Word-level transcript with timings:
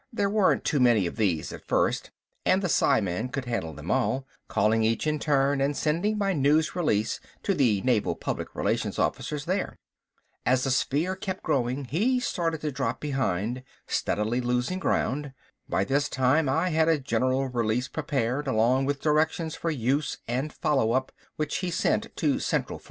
There 0.11 0.31
weren't 0.31 0.63
too 0.63 0.79
many 0.79 1.05
of 1.05 1.15
these 1.15 1.53
at 1.53 1.67
first 1.67 2.09
and 2.43 2.63
the 2.63 2.67
psiman 2.69 3.29
could 3.31 3.45
handle 3.45 3.71
them 3.75 3.91
all, 3.91 4.25
calling 4.47 4.81
each 4.83 5.05
in 5.05 5.19
turn 5.19 5.61
and 5.61 5.77
sending 5.77 6.17
by 6.17 6.33
news 6.33 6.75
releases 6.75 7.19
to 7.43 7.53
the 7.53 7.81
Naval 7.83 8.15
Public 8.15 8.55
Relations 8.55 8.97
officers 8.97 9.45
there. 9.45 9.77
As 10.43 10.63
the 10.63 10.71
sphere 10.71 11.15
kept 11.15 11.43
growing 11.43 11.85
he 11.85 12.19
started 12.19 12.61
to 12.61 12.71
drop 12.71 12.99
behind, 12.99 13.61
steadily 13.85 14.41
losing 14.41 14.79
ground. 14.79 15.33
By 15.69 15.83
this 15.83 16.09
time 16.09 16.49
I 16.49 16.69
had 16.69 16.89
a 16.89 16.97
general 16.97 17.49
release 17.49 17.87
prepared, 17.87 18.47
along 18.47 18.85
with 18.85 19.01
directions 19.01 19.53
for 19.53 19.69
use 19.69 20.17
and 20.27 20.51
follow 20.51 20.93
up, 20.93 21.11
which 21.35 21.57
he 21.57 21.69
sent 21.69 22.07
to 22.15 22.39
Central 22.39 22.79
14. 22.79 22.79